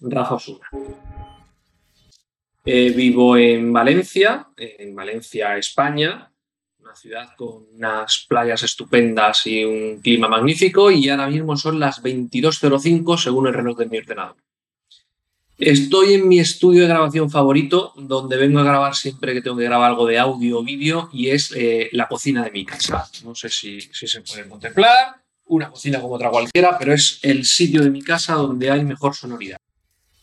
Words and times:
Rafa 0.00 0.34
Osuna. 0.34 0.68
Eh, 2.64 2.90
vivo 2.90 3.36
en 3.36 3.72
Valencia, 3.72 4.48
en 4.56 4.94
Valencia, 4.94 5.56
España, 5.56 6.30
una 6.80 6.94
ciudad 6.94 7.28
con 7.36 7.66
unas 7.74 8.26
playas 8.28 8.62
estupendas 8.62 9.46
y 9.46 9.64
un 9.64 10.00
clima 10.00 10.28
magnífico 10.28 10.90
y 10.90 11.08
ahora 11.08 11.28
mismo 11.28 11.56
son 11.56 11.80
las 11.80 12.02
22.05 12.02 13.18
según 13.18 13.46
el 13.46 13.54
reloj 13.54 13.78
de 13.78 13.86
mi 13.86 13.98
ordenador. 13.98 14.36
Estoy 15.58 16.14
en 16.14 16.28
mi 16.28 16.38
estudio 16.38 16.82
de 16.82 16.88
grabación 16.88 17.30
favorito, 17.30 17.92
donde 17.96 18.36
vengo 18.36 18.60
a 18.60 18.64
grabar 18.64 18.94
siempre 18.94 19.34
que 19.34 19.42
tengo 19.42 19.56
que 19.56 19.64
grabar 19.64 19.90
algo 19.90 20.06
de 20.06 20.18
audio 20.18 20.60
o 20.60 20.62
vídeo, 20.62 21.10
y 21.12 21.30
es 21.30 21.52
eh, 21.56 21.88
la 21.92 22.06
cocina 22.06 22.44
de 22.44 22.52
mi 22.52 22.64
casa. 22.64 23.08
No 23.24 23.34
sé 23.34 23.48
si, 23.48 23.80
si 23.80 24.06
se 24.06 24.20
puede 24.20 24.48
contemplar, 24.48 25.20
una 25.46 25.68
cocina 25.68 26.00
como 26.00 26.14
otra 26.14 26.30
cualquiera, 26.30 26.78
pero 26.78 26.92
es 26.92 27.18
el 27.22 27.44
sitio 27.44 27.82
de 27.82 27.90
mi 27.90 28.02
casa 28.02 28.34
donde 28.34 28.70
hay 28.70 28.84
mejor 28.84 29.16
sonoridad. 29.16 29.58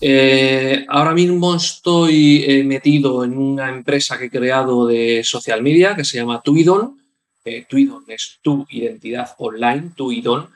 Eh, 0.00 0.84
ahora 0.88 1.12
mismo 1.12 1.56
estoy 1.56 2.44
eh, 2.46 2.62
metido 2.62 3.24
en 3.24 3.36
una 3.36 3.68
empresa 3.68 4.16
que 4.16 4.26
he 4.26 4.30
creado 4.30 4.86
de 4.86 5.22
social 5.24 5.62
media 5.62 5.96
que 5.96 6.04
se 6.04 6.18
llama 6.18 6.40
Tuidon. 6.42 7.02
Eh, 7.44 7.66
Tuidon 7.68 8.04
es 8.06 8.38
tu 8.42 8.66
identidad 8.70 9.34
online, 9.38 9.92
Tuidon. 9.96 10.50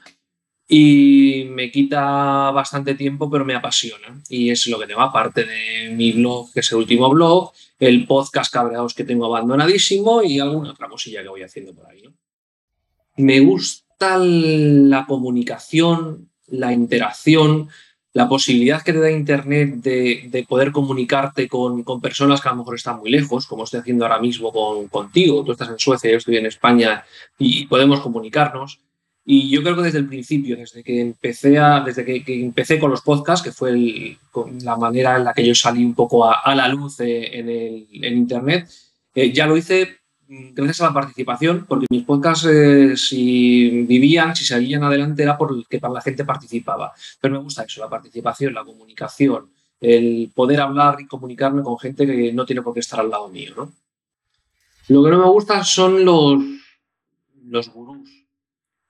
Y 0.69 1.47
me 1.51 1.71
quita 1.71 2.51
bastante 2.53 2.95
tiempo, 2.95 3.29
pero 3.29 3.45
me 3.45 3.55
apasiona. 3.55 4.23
Y 4.29 4.51
es 4.51 4.67
lo 4.69 4.79
que 4.79 4.87
tengo, 4.87 5.01
aparte 5.01 5.45
de 5.45 5.91
mi 5.91 6.13
blog, 6.13 6.53
que 6.53 6.61
es 6.61 6.73
el 6.73 6.79
último 6.79 7.11
blog, 7.11 7.53
el 7.79 8.07
podcast 8.07 8.53
cabreados 8.53 8.95
que 8.95 9.05
tengo 9.05 9.27
abandonadísimo 9.27 10.23
y 10.23 10.39
alguna 10.39 10.71
otra 10.71 10.89
cosilla 10.89 11.23
que 11.23 11.29
voy 11.29 11.43
haciendo 11.43 11.75
por 11.75 11.91
ahí. 11.91 12.05
Me 13.17 13.41
gusta 13.41 14.17
la 14.19 15.05
comunicación, 15.05 16.31
la 16.47 16.73
interacción, 16.73 17.69
la 18.15 18.29
posibilidad 18.29 18.83
que 18.83 18.93
te 18.93 19.01
da 19.01 19.11
Internet 19.11 19.77
de, 19.77 20.47
poder 20.49 20.71
comunicarte 20.71 21.49
con, 21.49 21.85
personas 22.01 22.41
que 22.41 22.49
a 22.49 22.53
lo 22.53 22.59
mejor 22.59 22.75
están 22.75 22.99
muy 22.99 23.11
lejos, 23.11 23.47
como 23.47 23.65
estoy 23.65 23.81
haciendo 23.81 24.05
ahora 24.05 24.21
mismo 24.21 24.53
con, 24.53 24.89
contigo, 24.89 25.43
tú 25.45 25.53
estás 25.53 25.71
en 25.71 25.79
Suecia, 25.79 26.11
yo 26.11 26.19
estoy 26.19 26.37
en 26.37 26.47
España 26.47 27.05
y, 27.39 27.67
podemos 27.67 28.01
comunicarnos. 28.01 28.81
Y 29.25 29.49
yo 29.51 29.63
creo 29.63 29.77
que 29.77 29.83
desde 29.83 29.99
el 29.99 30.09
principio, 30.09 30.57
desde 30.57 30.83
que 30.83 31.01
empecé, 31.01 31.57
a, 31.57 31.81
desde 31.81 32.05
que, 32.05 32.43
empecé 32.43 32.81
con 32.81 32.91
los 32.91 33.03
podcasts, 33.03 33.45
que 33.45 33.53
fue 33.53 34.19
la 34.63 34.77
manera 34.77 35.17
en 35.17 35.25
la 35.25 35.33
que 35.33 35.47
yo 35.47 35.55
salí 35.55 35.85
un 35.85 35.95
poco 35.95 36.29
a, 36.29 36.55
la 36.57 36.67
luz 36.67 36.99
eh, 37.01 37.39
en, 37.39 37.49
el, 37.49 37.87
en 38.05 38.17
Internet, 38.17 38.69
eh, 39.15 39.33
ya 39.33 39.47
lo 39.47 39.57
hice 39.57 40.02
gracias 40.55 40.81
a 40.81 40.87
la 40.87 40.95
participación, 40.95 41.67
porque 41.69 41.87
mis 41.91 42.05
podcasts, 42.05 42.47
eh, 42.47 42.97
si 42.97 43.85
vivían, 43.85 44.35
si 44.35 44.45
seguían 44.45 44.83
adelante, 44.83 45.23
era 45.23 45.37
porque 45.37 45.81
la 45.81 46.01
gente 46.01 46.25
participaba. 46.25 46.93
Pero 47.21 47.35
me 47.35 47.41
gusta 47.41 47.65
eso, 47.65 47.81
la 47.81 47.89
participación, 47.89 48.55
la 48.55 48.65
comunicación, 48.65 49.51
el 49.81 50.31
poder 50.35 50.61
hablar 50.61 51.01
y 51.01 51.07
comunicarme 51.07 51.63
con 51.63 51.79
gente 51.79 52.07
que 52.07 52.33
no 52.33 52.47
tiene 52.47 52.63
por 52.63 52.73
qué 52.73 52.81
estar 52.81 53.01
al 53.01 53.11
lado 53.11 53.29
mío. 53.29 53.53
¿no? 53.57 53.73
Lo 54.89 55.05
que 55.05 55.11
no 55.11 55.19
me 55.19 55.29
gusta 55.29 55.63
son 55.65 56.05
los, 56.05 56.43
los 57.45 57.69
gurús, 57.69 58.25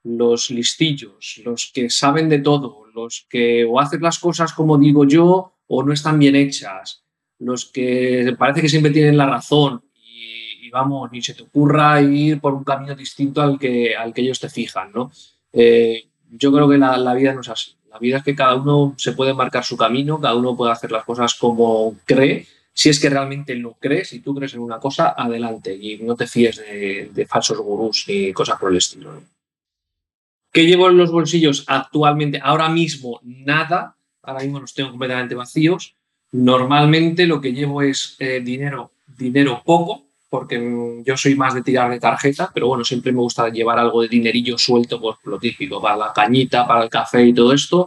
los 0.05 0.51
listillos, 0.51 1.41
los 1.45 1.71
que 1.75 1.91
saben 1.91 2.29
de 2.29 2.39
todo, 2.39 2.87
los 2.95 3.27
que 3.29 3.65
o 3.65 3.81
hacen 3.81 4.03
las 4.03 4.19
cosas 4.19 4.53
como 4.53 4.79
digo 4.79 5.05
yo 5.05 5.55
o 5.67 5.83
no 5.83 5.93
están 5.93 6.19
bien 6.19 6.37
hechas, 6.37 7.03
los 7.39 7.67
que 7.67 8.35
parece 8.39 8.61
que 8.61 8.69
siempre 8.69 8.93
tienen 8.93 9.17
la 9.17 9.27
razón 9.27 9.83
vamos, 10.73 11.13
ni 11.13 11.23
se 11.23 11.35
te 11.35 11.43
ocurra 11.43 12.01
ir 12.01 12.41
por 12.41 12.55
un 12.55 12.65
camino 12.65 12.95
distinto 12.97 13.43
al 13.43 13.59
que, 13.59 13.95
al 13.95 14.13
que 14.13 14.23
ellos 14.23 14.41
te 14.41 14.49
fijan, 14.49 14.91
¿no? 14.93 15.13
Eh, 15.53 16.09
yo 16.31 16.51
creo 16.51 16.69
que 16.69 16.79
la, 16.79 17.15
vida 17.15 17.35
no 17.35 17.43
es 17.43 17.49
así. 17.51 17.77
La 17.91 17.99
vida 17.99 18.17
es 18.17 18.25
que 18.25 18.35
cada 18.35 18.55
uno 18.55 18.95
se 18.97 19.13
puede 19.13 19.35
marcar 19.35 19.65
su 19.65 19.77
camino, 19.77 20.19
cada 20.19 20.35
uno 20.35 20.57
puede 20.57 20.73
hacer 20.73 20.91
las 20.91 21.05
cosas 21.05 21.35
como 21.35 21.95
cree. 22.07 22.47
Si 22.73 22.89
es 22.89 22.99
que 22.99 23.11
realmente 23.11 23.55
lo 23.55 23.75
crees, 23.75 24.09
si 24.09 24.21
tú 24.21 24.35
crees 24.35 24.55
en 24.55 24.61
una 24.61 24.79
cosa, 24.79 25.11
adelante 25.11 25.77
y 25.79 25.99
no 25.99 26.17
te 26.17 26.27
fíes 26.27 26.57
de, 26.57 27.27
falsos 27.29 27.59
gurús 27.59 28.07
ni 28.09 28.33
cosas 28.33 28.59
por 28.59 28.71
el 28.71 28.79
estilo. 28.79 29.23
¿Qué 30.51 30.65
llevo 30.65 30.89
en 30.89 30.97
los 30.97 31.13
bolsillos 31.13 31.65
actualmente? 31.67 32.41
Ahora 32.43 32.71
mismo 32.71 33.21
nada, 33.23 33.97
ahora 34.23 34.41
mismo 34.41 34.61
los 34.61 34.73
tengo 34.73 34.91
completamente 34.91 35.35
vacíos. 35.35 35.95
Normalmente 36.33 37.27
lo 37.27 37.43
que 37.43 37.53
llevo 37.53 37.83
es 37.83 38.17
eh, 38.19 38.41
dinero, 38.41 38.93
dinero 39.19 39.63
poco, 39.63 40.07
porque 40.33 41.03
yo 41.05 41.15
soy 41.19 41.35
más 41.35 41.53
de 41.53 41.61
tirar 41.61 41.91
de 41.91 42.01
tarjeta, 42.01 42.51
pero 42.55 42.67
bueno, 42.67 42.85
siempre 42.85 43.13
me 43.13 43.19
gusta 43.19 43.51
llevar 43.51 43.79
algo 43.79 44.01
de 44.01 44.09
dinerillo 44.09 44.57
suelto, 44.57 44.99
pues 44.99 45.19
lo 45.25 45.39
típico, 45.39 45.79
para 45.79 45.95
la 45.95 46.13
cañita, 46.15 46.67
para 46.67 46.85
el 46.85 46.89
café 46.89 47.23
y 47.23 47.35
todo 47.35 47.53
esto. 47.53 47.87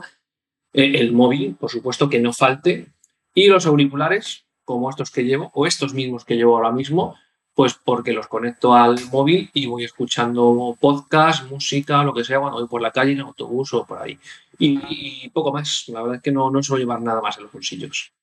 Eh, 0.71 0.91
el 0.99 1.11
móvil, 1.11 1.55
por 1.59 1.71
supuesto, 1.71 2.07
que 2.07 2.19
no 2.19 2.33
falte. 2.33 2.93
Y 3.33 3.47
los 3.47 3.65
auriculares, 3.65 4.45
como 4.63 4.91
estos 4.91 5.09
que 5.09 5.23
llevo, 5.23 5.49
o 5.55 5.65
estos 5.65 5.95
mismos 5.95 6.23
que 6.23 6.35
llevo 6.35 6.55
ahora 6.55 6.71
mismo, 6.71 7.15
pues 7.55 7.73
porque 7.83 8.13
los 8.13 8.27
conecto 8.27 8.75
al 8.75 8.99
móvil 9.11 9.49
y 9.51 9.65
voy 9.65 9.83
escuchando 9.83 10.77
podcast, 10.79 11.49
música, 11.49 12.03
lo 12.03 12.13
que 12.13 12.23
sea, 12.23 12.39
cuando 12.39 12.59
voy 12.59 12.67
por 12.67 12.79
la 12.83 12.91
calle, 12.91 13.13
en 13.13 13.21
autobús 13.21 13.73
o 13.73 13.87
por 13.87 13.97
ahí. 14.03 14.19
Y, 14.59 15.27
poco 15.29 15.51
más. 15.51 15.85
La 15.87 16.03
verdad 16.03 16.17
es 16.17 16.21
que 16.21 16.31
no, 16.31 16.51
no 16.51 16.61
suelo 16.61 16.81
llevar 16.81 17.01
nada 17.01 17.21
más 17.21 17.37
en 17.37 17.43
los 17.45 17.51
bolsillos 17.51 18.13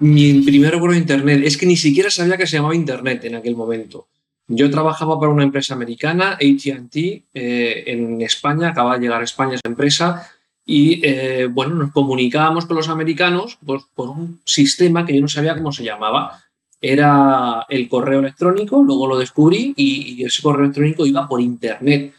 mi 0.00 0.40
primer 0.40 0.72
recuerdo 0.72 0.94
de 0.94 1.00
Internet. 1.00 1.42
Es 1.44 1.56
que 1.56 1.66
ni 1.66 1.76
siquiera 1.76 2.10
sabía 2.10 2.36
que 2.36 2.46
se 2.46 2.56
llamaba 2.56 2.74
Internet 2.74 3.24
en 3.24 3.36
aquel 3.36 3.56
momento. 3.56 4.08
Yo 4.48 4.68
trabajaba 4.68 5.18
para 5.20 5.30
una 5.30 5.44
empresa 5.44 5.74
americana, 5.74 6.32
ATT, 6.32 6.96
eh, 6.96 7.84
en 7.86 8.20
España, 8.20 8.70
acaba 8.70 8.96
de 8.96 9.02
llegar 9.02 9.20
a 9.20 9.24
España 9.24 9.54
esa 9.54 9.68
empresa, 9.68 10.28
y 10.64 11.00
eh, 11.06 11.46
bueno, 11.46 11.76
nos 11.76 11.92
comunicábamos 11.92 12.66
con 12.66 12.76
los 12.76 12.88
americanos 12.88 13.58
pues, 13.64 13.84
por 13.94 14.08
un 14.08 14.40
sistema 14.44 15.06
que 15.06 15.14
yo 15.14 15.20
no 15.20 15.28
sabía 15.28 15.56
cómo 15.56 15.70
se 15.72 15.84
llamaba. 15.84 16.42
Era 16.80 17.66
el 17.68 17.88
correo 17.88 18.20
electrónico, 18.20 18.82
luego 18.82 19.06
lo 19.06 19.18
descubrí 19.18 19.74
y, 19.76 20.24
ese 20.24 20.42
correo 20.42 20.64
electrónico 20.64 21.06
iba 21.06 21.28
por 21.28 21.40
Internet. 21.40 22.14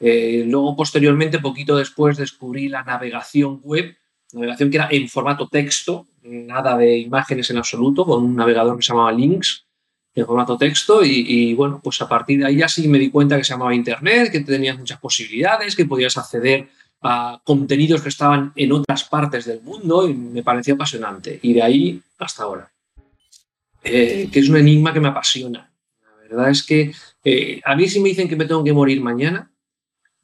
Eh, 0.00 0.44
luego, 0.46 0.74
posteriormente, 0.74 1.38
poquito 1.38 1.76
después, 1.76 2.16
descubrí 2.16 2.68
la 2.68 2.82
navegación 2.82 3.60
web, 3.62 3.96
navegación 4.32 4.70
que 4.70 4.76
era 4.76 4.88
en 4.90 5.08
formato 5.08 5.48
texto, 5.48 6.06
nada 6.26 6.76
de 6.76 6.98
imágenes 6.98 7.50
en 7.50 7.58
absoluto, 7.58 8.04
con 8.04 8.22
un 8.22 8.36
navegador 8.36 8.76
que 8.76 8.82
se 8.82 8.92
llamaba 8.92 9.12
Links, 9.12 9.64
en 10.14 10.24
formato 10.24 10.56
texto, 10.56 11.04
y, 11.04 11.52
bueno, 11.54 11.80
pues 11.84 12.00
a 12.00 12.08
partir 12.08 12.38
de 12.38 12.46
ahí 12.46 12.56
ya 12.56 12.68
sí 12.68 12.88
me 12.88 12.98
di 12.98 13.10
cuenta 13.10 13.36
que 13.36 13.44
se 13.44 13.52
llamaba 13.52 13.74
Internet, 13.74 14.32
que 14.32 14.40
tenías 14.40 14.78
muchas 14.78 14.98
posibilidades, 14.98 15.76
que 15.76 15.84
podías 15.84 16.16
acceder 16.16 16.68
a 17.02 17.38
contenidos 17.44 18.00
que 18.00 18.08
estaban 18.08 18.50
en 18.56 18.72
otras 18.72 19.04
partes 19.04 19.44
del 19.44 19.60
mundo, 19.60 20.08
y 20.08 20.14
me 20.14 20.42
pareció 20.42 20.74
apasionante. 20.74 21.38
Y 21.42 21.52
de 21.52 21.62
ahí 21.62 22.02
hasta 22.18 22.44
ahora. 22.44 22.72
Eh, 23.84 24.28
que 24.32 24.40
es 24.40 24.48
un 24.48 24.56
enigma 24.56 24.92
que 24.92 25.00
me 25.00 25.08
apasiona. 25.08 25.70
La 26.02 26.22
verdad 26.22 26.50
es 26.50 26.64
que 26.64 26.92
eh, 27.22 27.60
a 27.64 27.76
mí 27.76 27.86
si 27.86 28.00
me 28.00 28.08
dicen 28.08 28.28
que 28.28 28.36
me 28.36 28.46
tengo 28.46 28.64
que 28.64 28.72
morir 28.72 29.00
mañana, 29.02 29.50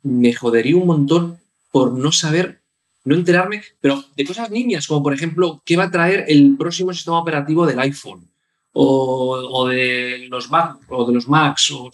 me 0.02 0.32
jodería 0.32 0.76
un 0.76 0.86
montón 0.86 1.38
por 1.70 1.92
no 1.92 2.12
saber 2.12 2.61
no 3.04 3.14
enterarme, 3.14 3.62
pero 3.80 4.04
de 4.16 4.24
cosas 4.24 4.50
niñas, 4.50 4.86
como 4.86 5.02
por 5.02 5.14
ejemplo, 5.14 5.62
¿qué 5.64 5.76
va 5.76 5.84
a 5.84 5.90
traer 5.90 6.24
el 6.28 6.56
próximo 6.56 6.92
sistema 6.92 7.18
operativo 7.18 7.66
del 7.66 7.80
iPhone? 7.80 8.28
O, 8.74 9.68
de 9.68 10.26
los 10.30 10.50
Mac, 10.50 10.78
o 10.88 11.06
de 11.06 11.12
los 11.12 11.28
Macs, 11.28 11.70
o 11.72 11.90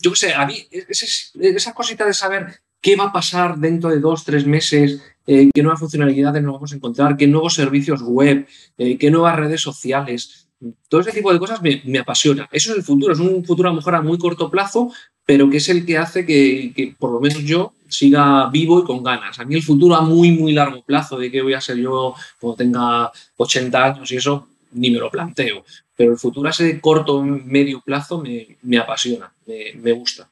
yo 0.00 0.10
qué 0.12 0.16
sé, 0.16 0.34
a 0.34 0.46
mí 0.46 0.66
esa 0.70 1.74
cosita 1.74 2.06
de 2.06 2.14
saber 2.14 2.60
qué 2.80 2.96
va 2.96 3.04
a 3.04 3.12
pasar 3.12 3.58
dentro 3.58 3.90
de 3.90 4.00
dos, 4.00 4.24
tres 4.24 4.46
meses, 4.46 5.02
eh, 5.26 5.50
qué 5.52 5.62
nuevas 5.62 5.80
funcionalidades 5.80 6.42
nos 6.42 6.54
vamos 6.54 6.72
a 6.72 6.76
encontrar, 6.76 7.16
qué 7.16 7.26
nuevos 7.26 7.54
servicios 7.54 8.00
web, 8.00 8.46
eh, 8.78 8.96
qué 8.96 9.10
nuevas 9.10 9.36
redes 9.36 9.60
sociales, 9.60 10.46
todo 10.88 11.00
ese 11.00 11.12
tipo 11.12 11.32
de 11.32 11.38
cosas 11.38 11.60
me, 11.62 11.98
apasiona. 11.98 12.48
Eso 12.50 12.70
es 12.70 12.78
el 12.78 12.82
futuro, 12.82 13.12
es 13.12 13.18
un 13.18 13.44
futuro 13.44 13.68
a 13.68 13.72
lo 13.72 13.76
mejor 13.76 13.94
a 13.94 14.02
muy 14.02 14.18
corto 14.18 14.50
plazo, 14.50 14.90
pero 15.24 15.50
que 15.50 15.58
es 15.58 15.68
el 15.68 15.84
que 15.84 15.98
hace 15.98 16.24
que, 16.24 16.94
por 16.98 17.10
lo 17.12 17.20
menos 17.20 17.42
yo 17.44 17.72
siga 17.88 18.48
vivo 18.50 18.80
y 18.80 18.84
con 18.84 19.02
ganas. 19.02 19.38
A 19.38 19.44
mí 19.44 19.54
el 19.54 19.62
futuro 19.62 19.94
a 19.94 20.00
muy, 20.00 20.32
muy 20.32 20.52
largo 20.52 20.82
plazo, 20.82 21.18
de 21.18 21.30
qué 21.30 21.42
voy 21.42 21.54
a 21.54 21.60
ser 21.60 21.76
yo 21.78 22.14
cuando 22.40 22.56
tenga 22.56 23.12
80 23.36 23.84
años 23.84 24.10
y 24.12 24.16
eso, 24.16 24.48
ni 24.72 24.90
me 24.90 24.98
lo 24.98 25.10
planteo. 25.10 25.64
Pero 25.96 26.12
el 26.12 26.18
futuro 26.18 26.48
a 26.48 26.50
ese 26.50 26.80
corto, 26.80 27.22
medio 27.22 27.80
plazo 27.80 28.22
me, 28.22 28.78
apasiona, 28.78 29.32
me, 29.46 29.92
gusta. 29.92 30.28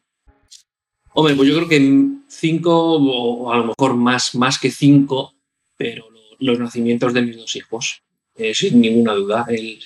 Hombre, 1.14 1.34
pues 1.34 1.48
yo 1.48 1.56
creo 1.56 1.68
que 1.68 2.08
cinco, 2.28 2.96
o 2.96 3.52
a 3.52 3.58
lo 3.58 3.64
mejor 3.66 3.94
más, 3.94 4.34
más 4.34 4.58
que 4.58 4.70
cinco, 4.70 5.34
pero 5.76 6.06
los 6.38 6.58
nacimientos 6.58 7.14
de 7.14 7.22
mis 7.22 7.36
dos 7.36 7.56
hijos, 7.56 8.02
eh, 8.36 8.54
sin 8.54 8.80
ninguna 8.80 9.14
duda. 9.14 9.46
El, 9.48 9.78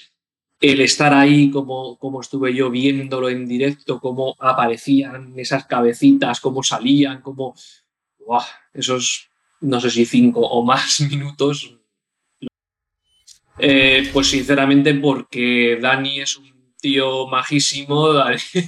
el 0.60 0.80
estar 0.80 1.14
ahí 1.14 1.50
como, 1.50 1.98
como 1.98 2.20
estuve 2.20 2.54
yo 2.54 2.70
viéndolo 2.70 3.28
en 3.28 3.46
directo, 3.46 4.00
cómo 4.00 4.34
aparecían 4.38 5.34
esas 5.36 5.66
cabecitas, 5.66 6.40
cómo 6.40 6.62
salían, 6.62 7.22
cómo... 7.22 7.54
esos, 8.74 9.28
no 9.60 9.80
sé 9.80 9.90
si 9.90 10.04
cinco 10.04 10.40
o 10.40 10.64
más 10.64 11.00
minutos. 11.10 11.74
Eh, 13.60 14.08
pues 14.12 14.28
sinceramente 14.28 14.94
porque 14.94 15.78
Dani 15.80 16.20
es 16.20 16.36
un 16.36 16.74
tío 16.80 17.26
majísimo, 17.26 18.08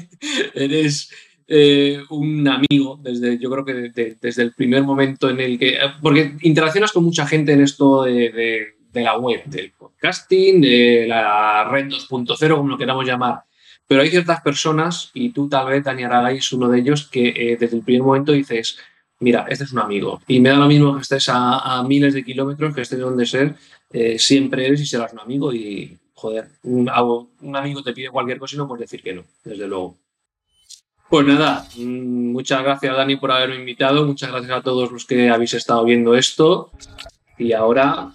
eres 0.54 1.10
eh, 1.46 2.00
un 2.10 2.46
amigo, 2.48 2.98
desde, 3.00 3.38
yo 3.38 3.50
creo 3.50 3.64
que 3.64 4.16
desde 4.20 4.42
el 4.42 4.52
primer 4.54 4.82
momento 4.82 5.30
en 5.30 5.40
el 5.40 5.58
que... 5.58 5.78
Porque 6.02 6.36
interaccionas 6.42 6.92
con 6.92 7.04
mucha 7.04 7.26
gente 7.26 7.52
en 7.52 7.62
esto 7.62 8.02
de 8.02 8.30
de 8.30 8.79
la 8.94 9.16
web, 9.18 9.44
del 9.44 9.72
podcasting, 9.72 10.60
de 10.60 11.06
la 11.08 11.64
red 11.64 11.86
2.0, 11.86 12.56
como 12.56 12.68
lo 12.68 12.78
queramos 12.78 13.06
llamar. 13.06 13.44
Pero 13.86 14.02
hay 14.02 14.10
ciertas 14.10 14.40
personas, 14.40 15.10
y 15.14 15.30
tú 15.30 15.48
tal 15.48 15.66
vez, 15.66 15.84
Dani 15.84 16.04
Aragay, 16.04 16.38
es 16.38 16.52
uno 16.52 16.68
de 16.68 16.78
ellos, 16.78 17.08
que 17.08 17.28
eh, 17.28 17.56
desde 17.58 17.76
el 17.76 17.82
primer 17.82 18.02
momento 18.02 18.32
dices, 18.32 18.78
mira, 19.20 19.46
este 19.48 19.64
es 19.64 19.72
un 19.72 19.80
amigo. 19.80 20.20
Y 20.26 20.40
me 20.40 20.50
da 20.50 20.56
lo 20.56 20.66
mismo 20.66 20.94
que 20.94 21.02
estés 21.02 21.28
a, 21.28 21.82
miles 21.86 22.14
de 22.14 22.24
kilómetros, 22.24 22.74
que 22.74 22.82
estés 22.82 22.98
donde 22.98 23.26
ser, 23.26 23.56
eh, 23.90 24.18
siempre 24.18 24.66
eres 24.66 24.80
y 24.80 24.86
serás 24.86 25.12
un 25.12 25.20
amigo. 25.20 25.52
Y, 25.52 25.98
joder, 26.14 26.48
un, 26.64 26.90
un, 27.40 27.56
amigo 27.56 27.82
te 27.82 27.92
pide 27.92 28.10
cualquier 28.10 28.38
cosa 28.38 28.54
y 28.54 28.58
no 28.58 28.68
puedes 28.68 28.88
decir 28.88 29.02
que 29.02 29.14
no, 29.14 29.24
desde 29.44 29.66
luego. 29.66 29.96
Pues 31.08 31.26
nada, 31.26 31.66
mm, 31.76 32.30
muchas 32.30 32.62
gracias 32.62 32.96
Dani 32.96 33.16
por 33.16 33.32
haberme 33.32 33.56
invitado, 33.56 34.06
muchas 34.06 34.30
gracias 34.30 34.52
a 34.52 34.62
todos 34.62 34.92
los 34.92 35.04
que 35.04 35.28
habéis 35.28 35.54
estado 35.54 35.84
viendo 35.84 36.14
esto. 36.14 36.70
Y 37.36 37.52
ahora, 37.52 38.12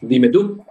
dime 0.00 0.28
tú. 0.28 0.64